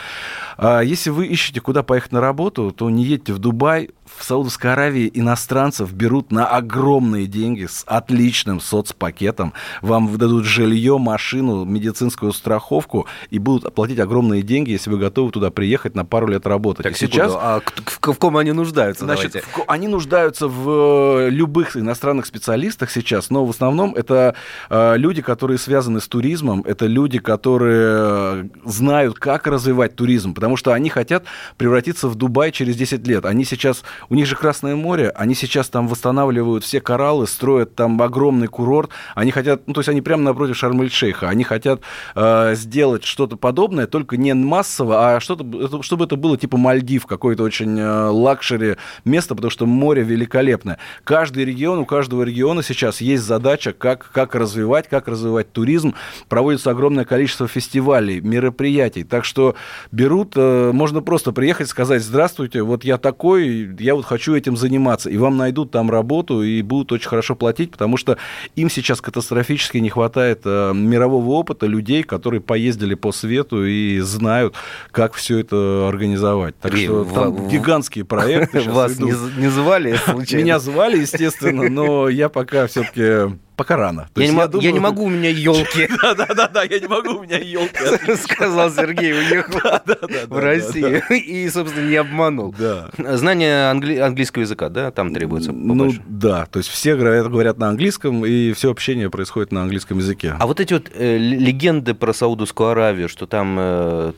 А 0.56 0.80
Если 0.80 1.10
вы 1.10 1.26
ищете, 1.26 1.60
куда 1.60 1.82
поехать 1.82 2.12
на 2.12 2.20
работу, 2.20 2.70
то 2.70 2.88
не 2.88 3.04
едьте 3.04 3.32
в 3.32 3.38
Дубай. 3.38 3.90
В 4.16 4.24
Саудовской 4.24 4.72
Аравии 4.72 5.10
иностранцев 5.12 5.92
берут 5.92 6.32
на 6.32 6.46
огромные 6.46 7.26
деньги 7.26 7.66
с 7.66 7.84
отличным 7.86 8.60
соцпакетом. 8.60 9.52
Вам 9.82 10.08
выдадут 10.08 10.44
жилье, 10.44 10.98
машину, 10.98 11.64
медицинскую 11.64 12.32
страховку 12.32 13.06
и 13.30 13.38
будут 13.38 13.72
платить 13.74 13.98
огромные 13.98 14.42
деньги, 14.42 14.70
если 14.70 14.90
вы 14.90 14.98
готовы 14.98 15.30
туда 15.30 15.50
приехать 15.50 15.94
на 15.94 16.04
пару 16.04 16.28
лет 16.28 16.46
работать. 16.46 16.84
Так, 16.84 16.92
И 16.92 16.96
сейчас 16.96 17.32
секунду, 17.32 17.38
а 17.40 17.60
в, 17.60 18.12
в 18.12 18.18
ком 18.18 18.36
они 18.36 18.52
нуждаются? 18.52 19.04
Значит, 19.04 19.32
давайте? 19.32 19.48
в 19.50 19.68
они 19.68 19.88
нуждаются 19.88 20.48
в 20.48 21.26
э, 21.26 21.30
любых 21.30 21.76
иностранных 21.76 22.26
специалистах 22.26 22.90
сейчас, 22.90 23.30
но 23.30 23.44
в 23.44 23.50
основном 23.50 23.94
это 23.94 24.34
э, 24.70 24.96
люди, 24.96 25.22
которые 25.22 25.58
связаны 25.58 26.00
с 26.00 26.08
туризмом, 26.08 26.62
это 26.66 26.86
люди, 26.86 27.18
которые 27.18 27.86
э, 27.88 28.44
знают, 28.64 29.18
как 29.18 29.46
развивать 29.46 29.94
туризм, 29.94 30.34
потому 30.34 30.56
что 30.56 30.72
они 30.72 30.88
хотят 30.88 31.24
превратиться 31.56 32.08
в 32.08 32.14
Дубай 32.14 32.52
через 32.52 32.76
10 32.76 33.06
лет. 33.06 33.24
Они 33.24 33.44
сейчас, 33.44 33.82
у 34.08 34.14
них 34.14 34.26
же 34.26 34.36
Красное 34.36 34.76
море, 34.76 35.10
они 35.14 35.34
сейчас 35.34 35.68
там 35.68 35.88
восстанавливают 35.88 36.64
все 36.64 36.80
кораллы, 36.80 37.26
строят 37.26 37.74
там 37.74 38.00
огромный 38.00 38.46
курорт, 38.46 38.90
они 39.14 39.30
хотят, 39.30 39.62
ну 39.66 39.74
то 39.74 39.80
есть 39.80 39.88
они 39.88 40.00
прямо 40.00 40.22
напротив 40.22 40.56
Шарм-эль-Шейха, 40.56 41.28
они 41.28 41.44
хотят 41.44 41.80
э, 42.14 42.54
сделать 42.54 43.04
что-то 43.04 43.36
подобное, 43.36 43.86
только 43.86 44.16
не 44.16 44.34
массово, 44.34 45.16
а 45.16 45.20
что-то, 45.20 45.82
чтобы 45.82 46.04
это 46.04 46.16
было 46.16 46.36
типа 46.36 46.56
Мальдив, 46.56 47.06
какой-то 47.06 47.42
очень 47.42 47.78
э, 47.78 48.08
luxury 48.08 48.76
место, 49.04 49.34
потому 49.34 49.50
что 49.50 49.66
море 49.66 50.02
великолепное. 50.02 50.78
Каждый 51.04 51.44
регион, 51.44 51.80
у 51.80 51.86
каждого 51.86 52.22
региона 52.22 52.62
сейчас 52.62 53.00
есть 53.00 53.24
задача, 53.24 53.72
как, 53.72 54.10
как 54.12 54.34
развивать, 54.34 54.88
как 54.88 55.08
развивать 55.08 55.52
туризм. 55.52 55.94
Проводится 56.28 56.70
огромное 56.70 57.04
количество 57.04 57.48
фестивалей, 57.48 58.20
мероприятий. 58.20 59.04
Так 59.04 59.24
что 59.24 59.54
берут, 59.92 60.32
э, 60.36 60.72
можно 60.72 61.02
просто 61.02 61.32
приехать, 61.32 61.68
сказать, 61.68 62.02
здравствуйте, 62.02 62.62
вот 62.62 62.84
я 62.84 62.98
такой, 62.98 63.74
я 63.78 63.87
я 63.88 63.94
вот 63.94 64.04
хочу 64.04 64.34
этим 64.36 64.56
заниматься. 64.56 65.08
И 65.10 65.16
вам 65.16 65.36
найдут 65.38 65.70
там 65.70 65.90
работу 65.90 66.42
и 66.42 66.60
будут 66.62 66.92
очень 66.92 67.08
хорошо 67.08 67.34
платить, 67.34 67.70
потому 67.70 67.96
что 67.96 68.16
им 68.54 68.68
сейчас 68.70 69.00
катастрофически 69.00 69.78
не 69.78 69.88
хватает 69.88 70.42
э, 70.44 70.72
мирового 70.74 71.30
опыта 71.30 71.66
людей, 71.66 72.02
которые 72.02 72.40
поездили 72.40 72.94
по 72.94 73.12
свету 73.12 73.64
и 73.64 74.00
знают, 74.00 74.54
как 74.90 75.14
все 75.14 75.38
это 75.38 75.88
организовать. 75.88 76.54
Так 76.60 76.74
И 76.74 76.84
что 76.84 77.02
в- 77.04 77.14
там 77.14 77.32
в- 77.32 77.48
гигантские 77.50 78.04
проекты. 78.04 78.60
Вас 78.70 78.96
идут. 78.96 79.36
не 79.38 79.48
звали 79.48 79.96
случайно? 79.96 80.44
Меня 80.44 80.58
звали, 80.58 80.98
естественно, 81.00 81.68
но 81.70 82.08
я 82.10 82.28
пока 82.28 82.66
все-таки 82.66 83.38
пока 83.58 83.76
рано. 83.76 84.08
То 84.14 84.20
Я, 84.20 84.26
есть 84.26 84.34
не, 84.34 84.40
мо- 84.40 84.48
думаю- 84.48 84.64
я 84.66 84.72
не 84.72 84.80
могу, 84.80 85.04
у 85.04 85.08
меня 85.10 85.28
елки, 85.28 85.88
Да, 86.02 86.14
да, 86.14 86.26
да, 86.34 86.48
да, 86.48 86.62
я 86.62 86.78
не 86.80 86.86
могу, 86.86 87.18
у 87.18 87.22
меня 87.24 87.36
елка. 87.38 88.16
сказал 88.16 88.70
Сергей, 88.70 89.12
уехал 89.12 89.60
в 90.28 90.38
Россию 90.38 91.02
и, 91.10 91.48
собственно, 91.50 91.86
не 91.88 91.96
обманул. 91.96 92.54
Знание 92.96 93.70
англи- 93.70 93.98
английского 93.98 94.42
языка, 94.42 94.68
да, 94.68 94.90
там 94.90 95.12
требуется 95.12 95.52
Ну 95.52 95.92
да, 96.06 96.46
то 96.46 96.58
есть 96.58 96.70
все 96.70 96.94
говорят, 96.96 97.58
на 97.58 97.68
английском, 97.68 98.24
и 98.24 98.52
все 98.52 98.70
общение 98.70 99.10
происходит 99.10 99.52
на 99.52 99.62
английском 99.62 99.98
языке. 99.98 100.34
А 100.38 100.46
вот 100.46 100.60
эти 100.60 100.72
вот 100.74 100.90
э, 100.94 101.16
легенды 101.18 101.94
про 101.94 102.12
Саудовскую 102.12 102.70
Аравию, 102.70 103.08
что 103.08 103.26
там 103.26 103.56
э, 103.58 104.12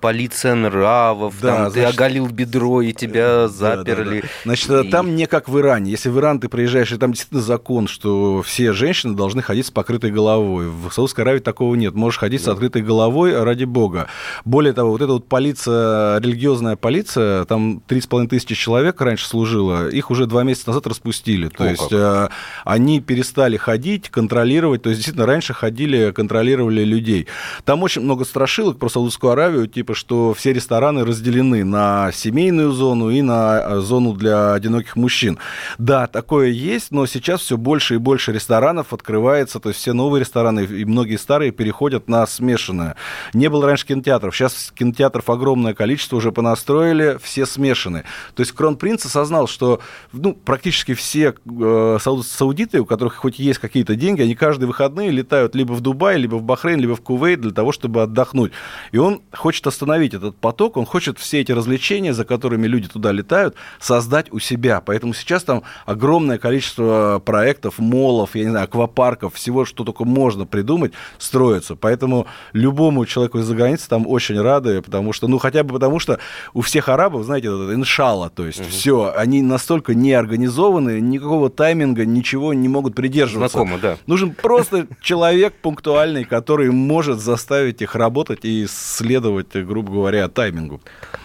полиция 0.00 0.54
нравов, 0.54 1.34
Да, 1.40 1.56
там 1.56 1.64
ты 1.66 1.80
значит- 1.80 1.94
оголил 1.98 2.26
бедро 2.28 2.82
и 2.82 2.92
тебя 2.92 3.26
Да, 3.26 3.42
да, 3.42 3.48
заперли. 3.48 4.20
да. 4.22 4.28
Значит, 4.44 4.70
э, 4.70 4.84
И- 4.84 4.90
там 4.90 5.14
не 5.16 5.26
как 5.26 5.48
в 5.48 5.58
Иране. 5.58 5.90
Если 5.90 6.08
в 6.08 6.18
Иран 6.18 6.40
ты 6.40 6.48
приезжаешь, 6.48 6.92
и 6.92 6.96
там 6.96 7.12
действительно 7.12 7.42
закон, 7.42 7.88
что 7.88 8.42
все 8.42 8.72
женщины 8.72 9.14
должны 9.14 9.42
ходить 9.42 9.66
с 9.66 9.70
покрытой 9.70 10.10
головой. 10.10 10.68
В 10.68 10.90
Саудовской 10.92 11.24
Аравии 11.24 11.40
такого 11.40 11.74
нет. 11.74 11.94
Можешь 11.94 12.18
ходить 12.18 12.42
с 12.42 12.48
открытой 12.48 12.82
головой, 12.82 13.42
ради 13.42 13.64
бога. 13.64 14.08
Более 14.44 14.72
того, 14.72 14.90
вот 14.90 15.02
эта 15.02 15.12
вот 15.12 15.28
полиция, 15.28 16.18
религиозная 16.20 16.76
полиция, 16.76 17.44
там 17.44 17.80
3,5 17.86 18.28
тысячи 18.28 18.54
человек 18.54 19.00
раньше 19.00 19.26
служило, 19.26 19.88
их 19.88 20.10
уже 20.10 20.26
два 20.26 20.42
месяца 20.42 20.68
назад 20.70 20.86
распустили. 20.86 21.48
То 21.48 21.64
О, 21.64 21.68
есть 21.68 21.82
как. 21.88 21.92
э, 21.92 22.28
они 22.64 23.00
перестали 23.00 23.56
ходить, 23.56 24.08
контролировать. 24.10 24.82
То 24.82 24.90
есть, 24.90 25.00
действительно, 25.00 25.26
раньше 25.26 25.54
ходили, 25.54 26.10
контролировали 26.12 26.84
людей. 26.84 27.26
Там 27.64 27.82
очень 27.82 28.02
много 28.02 28.24
страшилок 28.24 28.78
про 28.78 28.88
Саудовскую 28.88 29.25
Аравию, 29.28 29.66
типа, 29.66 29.94
что 29.94 30.34
все 30.34 30.52
рестораны 30.52 31.04
разделены 31.04 31.64
на 31.64 32.10
семейную 32.12 32.72
зону 32.72 33.10
и 33.10 33.22
на 33.22 33.60
э, 33.60 33.78
зону 33.80 34.12
для 34.14 34.52
одиноких 34.52 34.96
мужчин. 34.96 35.38
Да, 35.78 36.06
такое 36.06 36.48
есть, 36.48 36.90
но 36.90 37.06
сейчас 37.06 37.40
все 37.40 37.56
больше 37.56 37.94
и 37.94 37.98
больше 37.98 38.32
ресторанов 38.32 38.92
открывается, 38.92 39.60
то 39.60 39.70
есть 39.70 39.80
все 39.80 39.92
новые 39.92 40.20
рестораны 40.20 40.60
и 40.64 40.84
многие 40.84 41.16
старые 41.16 41.52
переходят 41.52 42.08
на 42.08 42.26
смешанное. 42.26 42.96
Не 43.34 43.48
было 43.48 43.66
раньше 43.66 43.86
кинотеатров, 43.86 44.34
сейчас 44.34 44.72
кинотеатров 44.74 45.28
огромное 45.30 45.74
количество 45.74 46.16
уже 46.16 46.32
понастроили, 46.32 47.18
все 47.22 47.46
смешаны. 47.46 48.04
То 48.34 48.40
есть 48.40 48.52
Кронпринц 48.52 49.04
осознал, 49.06 49.48
что 49.48 49.80
ну, 50.12 50.34
практически 50.34 50.94
все 50.94 51.34
э, 51.44 51.98
сау- 52.00 52.22
саудиты, 52.22 52.80
у 52.80 52.86
которых 52.86 53.16
хоть 53.16 53.38
есть 53.38 53.58
какие-то 53.58 53.96
деньги, 53.96 54.22
они 54.22 54.34
каждые 54.34 54.66
выходные 54.66 55.10
летают 55.10 55.54
либо 55.54 55.72
в 55.72 55.80
Дубай, 55.80 56.16
либо 56.18 56.36
в 56.36 56.42
Бахрейн, 56.42 56.80
либо 56.80 56.96
в 56.96 57.00
Кувейт 57.00 57.40
для 57.40 57.52
того, 57.52 57.72
чтобы 57.72 58.02
отдохнуть. 58.02 58.52
И 58.92 58.98
он 58.98 59.15
хочет 59.32 59.66
остановить 59.66 60.14
этот 60.14 60.36
поток, 60.36 60.76
он 60.76 60.86
хочет 60.86 61.18
все 61.18 61.40
эти 61.40 61.52
развлечения, 61.52 62.12
за 62.12 62.24
которыми 62.24 62.66
люди 62.66 62.88
туда 62.88 63.12
летают, 63.12 63.54
создать 63.80 64.32
у 64.32 64.38
себя. 64.38 64.80
Поэтому 64.80 65.14
сейчас 65.14 65.44
там 65.44 65.62
огромное 65.84 66.38
количество 66.38 67.20
проектов, 67.24 67.78
молов, 67.78 68.34
я 68.34 68.44
не 68.44 68.50
знаю, 68.50 68.64
аквапарков, 68.64 69.34
всего, 69.34 69.64
что 69.64 69.84
только 69.84 70.04
можно 70.04 70.46
придумать, 70.46 70.92
строится. 71.18 71.76
Поэтому 71.76 72.26
любому 72.52 73.06
человеку 73.06 73.38
из-за 73.38 73.54
границы 73.54 73.88
там 73.88 74.06
очень 74.06 74.40
рады, 74.40 74.82
потому 74.82 75.12
что, 75.12 75.28
ну, 75.28 75.38
хотя 75.38 75.62
бы 75.62 75.74
потому 75.74 75.98
что 75.98 76.18
у 76.54 76.60
всех 76.60 76.88
арабов, 76.88 77.24
знаете, 77.24 77.48
иншалла, 77.48 78.30
то 78.30 78.46
есть 78.46 78.66
все, 78.68 79.12
они 79.16 79.42
настолько 79.42 79.94
не 79.94 80.12
организованы, 80.12 81.00
никакого 81.00 81.50
тайминга, 81.50 82.04
ничего 82.04 82.54
не 82.54 82.68
могут 82.68 82.94
придерживаться. 82.94 83.58
Знакомо, 83.58 83.78
да. 83.78 83.96
Нужен 84.06 84.30
просто 84.30 84.86
человек 85.00 85.54
пунктуальный, 85.62 86.24
который 86.24 86.70
может 86.70 87.20
заставить 87.20 87.82
их 87.82 87.94
работать 87.94 88.40
и 88.44 88.66
следовать, 88.68 89.05
грубо 89.64 89.92
говоря, 89.92 90.28
таймингу. 90.28 90.80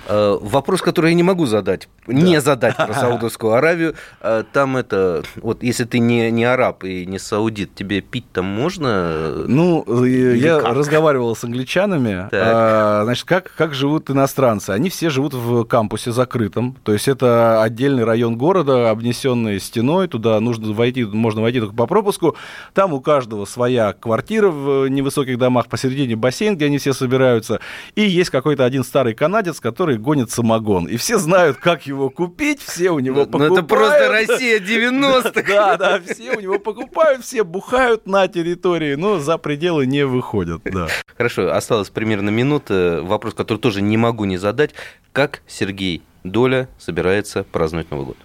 Э, 0.08 0.38
Вопрос, 0.42 0.82
который 0.82 1.12
я 1.12 1.16
не 1.16 1.24
могу 1.24 1.46
задать, 1.46 1.88
не 2.08 2.42
задать 2.42 2.76
про 2.76 2.94
Саудовскую 3.00 3.54
Аравию. 3.54 3.96
Э, 4.22 4.44
Там 4.52 4.78
это, 4.78 5.24
вот 5.36 5.64
если 5.64 5.86
ты 5.86 6.00
не, 6.00 6.32
не 6.32 6.44
араб 6.46 6.84
и 6.84 7.06
не 7.06 7.20
саудит, 7.20 7.76
тебе 7.76 8.02
пить 8.02 8.26
там 8.34 8.46
можно? 8.46 9.46
Ну, 9.48 9.86
э, 10.06 10.36
я 10.38 10.60
как? 10.60 10.76
разговаривал 10.76 11.36
с 11.36 11.44
англичанами. 11.44 12.28
Так. 12.30 12.42
А, 12.44 13.02
значит, 13.04 13.26
как, 13.26 13.52
как 13.56 13.74
живут 13.74 14.10
иностранцы? 14.10 14.72
Они 14.72 14.90
все 14.90 15.10
живут 15.10 15.34
в 15.34 15.64
кампусе 15.66 16.12
закрытом. 16.12 16.76
То 16.84 16.94
есть 16.94 17.08
это 17.08 17.62
отдельный 17.62 18.04
район 18.04 18.38
города, 18.38 18.90
обнесенный 18.90 19.60
стеной. 19.60 20.08
Туда 20.08 20.40
нужно 20.40 20.74
войти, 20.74 21.04
можно 21.06 21.42
войти 21.42 21.60
только 21.60 21.76
по 21.76 21.88
пропуску. 21.88 22.36
Там 22.74 22.94
у 22.94 23.02
каждого 23.02 23.46
своя 23.46 23.94
квартира 23.94 24.50
в 24.50 24.88
невысоких 24.88 25.38
домах, 25.38 25.68
посередине 25.68 26.16
бассейн, 26.16 26.56
где 26.56 26.66
они 26.66 26.78
все 26.78 26.94
собираются. 26.94 27.60
И 27.96 28.02
есть 28.02 28.30
какой-то 28.30 28.66
один 28.66 28.84
старый 28.84 29.14
канадец, 29.14 29.60
который 29.60 29.98
гонит 29.98 30.32
самогон. 30.32 30.86
И 30.88 30.98
все 30.98 31.18
знают, 31.18 31.58
как 31.58 31.86
его 31.86 32.10
купить, 32.10 32.62
все 32.62 32.92
у 32.92 33.00
него 33.00 33.20
Ну, 33.22 33.26
покупают. 33.26 33.54
это 33.54 33.64
просто 33.64 34.10
Россия 34.12 34.60
90-х. 34.60 35.44
Да, 35.48 35.78
да, 35.78 36.00
все 36.02 36.36
у 36.36 36.40
него 36.40 36.60
покупают, 36.60 37.24
все 37.24 37.44
бухают 37.44 38.06
на 38.08 38.28
территории, 38.28 38.96
но 38.96 39.20
за 39.20 39.38
пределы 39.38 39.86
не 39.86 40.06
выходят, 40.06 40.62
да. 40.66 40.88
Хорошо, 41.18 41.52
осталось 41.54 41.90
примерно 41.90 42.30
минута. 42.30 43.02
Вопрос, 43.04 43.34
который 43.34 43.58
тоже 43.58 43.82
не 43.82 43.98
могу 43.98 44.26
не 44.26 44.38
задать. 44.38 44.72
Как 45.12 45.42
Сергей 45.48 46.02
Доля 46.24 46.68
собирается 46.80 47.44
праздновать 47.44 47.92
Новый 47.92 48.06
год? 48.08 48.18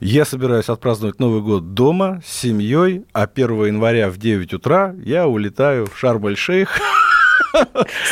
Я 0.00 0.24
собираюсь 0.24 0.68
отпраздновать 0.68 1.18
Новый 1.18 1.40
год 1.42 1.74
дома 1.74 2.20
с 2.24 2.32
семьей, 2.42 3.04
а 3.12 3.24
1 3.24 3.64
января 3.66 4.10
в 4.10 4.16
9 4.16 4.54
утра 4.54 4.94
я 5.04 5.26
улетаю 5.26 5.86
в 5.86 5.98
Шарм-эль-Шейх, 5.98 6.78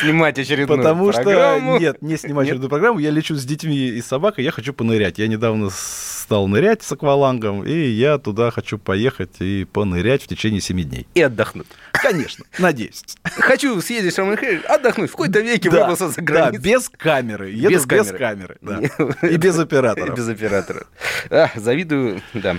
Снимать 0.00 0.38
очередную 0.38 0.78
потому 0.78 1.10
программу. 1.10 1.74
что... 1.74 1.80
Нет, 1.80 2.02
не 2.02 2.16
снимать 2.16 2.46
очередную 2.46 2.70
программу, 2.70 2.98
я 2.98 3.10
лечу 3.10 3.34
с 3.34 3.44
детьми 3.44 3.76
и 3.76 4.02
собакой, 4.02 4.44
я 4.44 4.50
хочу 4.50 4.72
понырять. 4.72 5.18
Я 5.18 5.26
недавно 5.28 5.70
стал 5.70 6.48
нырять 6.48 6.82
с 6.82 6.92
аквалангом, 6.92 7.64
и 7.64 7.72
я 7.72 8.18
туда 8.18 8.50
хочу 8.50 8.78
поехать 8.78 9.36
и 9.40 9.64
понырять 9.64 10.22
в 10.22 10.28
течение 10.28 10.60
7 10.60 10.82
дней. 10.82 11.06
И 11.14 11.22
отдохнуть. 11.22 11.66
Конечно, 12.02 12.44
надеюсь. 12.58 13.02
Хочу 13.24 13.80
съездить 13.80 14.12
в 14.12 14.16
Шарм-эль-Шейх, 14.16 14.64
отдохнуть 14.66 15.08
в 15.10 15.12
какой-то 15.12 15.40
веке 15.40 15.70
Да, 15.70 15.80
выбрался 15.80 16.08
за 16.08 16.16
да, 16.16 16.22
границу. 16.22 16.62
без 16.62 16.88
камеры. 16.88 17.50
Еду 17.50 17.70
Без 17.70 17.86
без, 17.86 18.06
камеры. 18.08 18.18
камеры. 18.18 18.56
да. 18.60 19.28
И 19.28 19.36
без 19.36 19.58
оператора. 19.58 20.12
Без 20.16 20.28
оператора. 20.28 20.86
А, 21.30 21.50
завидую, 21.54 22.22
да. 22.34 22.56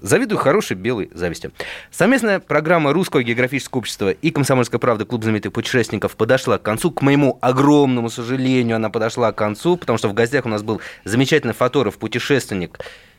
Завидую 0.00 0.38
хорошей 0.38 0.76
белой 0.76 1.10
зависти. 1.14 1.50
Совместная 1.90 2.40
программа 2.40 2.92
Русского 2.92 3.22
географического 3.22 3.78
общества 3.80 4.10
и 4.10 4.30
Комсомольская 4.30 4.78
правда 4.78 5.04
Клуб 5.04 5.22
знаменитых 5.22 5.52
путешественников 5.52 6.16
подошла 6.16 6.58
к 6.58 6.62
концу. 6.62 6.90
К 6.90 7.02
моему 7.02 7.38
огромному 7.40 8.10
сожалению, 8.10 8.76
она 8.76 8.90
подошла 8.90 9.32
к 9.32 9.36
концу, 9.36 9.76
потому 9.76 9.98
что 9.98 10.08
в 10.08 10.14
гостях 10.14 10.46
у 10.46 10.48
нас 10.48 10.62
был 10.62 10.80
замечательный 11.04 11.54
фотограф, 11.54 11.98
путешественник, 11.98 12.78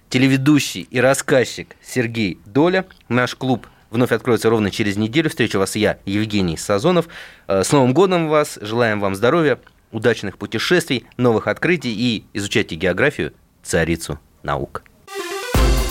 телеведущий 0.10 0.88
и 0.89 1.00
рассказчик 1.00 1.76
Сергей 1.84 2.39
Доля. 2.45 2.86
Наш 3.10 3.36
клуб 3.36 3.67
вновь 3.95 4.12
откроется 4.12 4.49
ровно 4.49 4.69
через 4.69 4.97
неделю. 4.97 5.29
Встречу 5.29 5.58
вас 5.58 5.75
я, 5.75 5.97
Евгений 6.05 6.58
Сазонов. 6.58 7.08
Э, 7.47 7.63
С 7.63 7.71
Новым 7.71 7.93
годом 7.93 8.27
вас! 8.29 8.60
Желаем 8.62 8.99
вам 8.99 9.15
здоровья, 9.15 9.60
удачных 9.91 10.38
путешествий, 10.38 11.05
новых 11.17 11.47
открытий 11.47 11.93
и 11.93 12.25
изучайте 12.34 12.75
географию, 12.75 13.34
царицу 13.63 14.19
наук. 14.43 14.84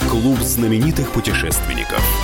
Клуб 0.08 0.38
знаменитых 0.38 1.10
путешественников. 1.10 2.23